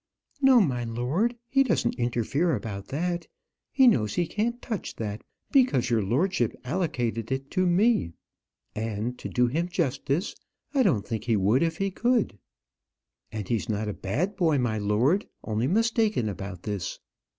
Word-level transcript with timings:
"No, 0.41 0.59
my 0.59 0.83
lord; 0.83 1.37
he 1.47 1.61
doesn't 1.61 1.93
interfere 1.93 2.55
about 2.55 2.87
that. 2.87 3.27
He 3.71 3.85
knows 3.85 4.15
he 4.15 4.25
can't 4.25 4.59
touch 4.59 4.95
that, 4.95 5.23
because 5.51 5.91
your 5.91 6.01
lordship 6.01 6.55
allocated 6.65 7.31
it 7.31 7.51
to 7.51 7.67
me 7.67 8.13
and, 8.73 9.15
to 9.19 9.29
do 9.29 9.45
him 9.45 9.69
justice, 9.69 10.35
I 10.73 10.81
don't 10.81 11.07
think 11.07 11.25
he 11.25 11.35
would 11.37 11.61
if 11.61 11.77
he 11.77 11.91
could. 11.91 12.39
And 13.31 13.47
he's 13.47 13.69
not 13.69 13.87
a 13.87 13.93
bad 13.93 14.35
boy, 14.35 14.57
my 14.57 14.79
lord; 14.79 15.27
only 15.43 15.67
mistaken 15.67 16.29
about 16.29 16.63
this." 16.63 16.97